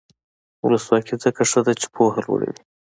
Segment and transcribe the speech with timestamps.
[0.65, 2.61] ولسواکي ځکه ښه ده چې پوهه لوړوي.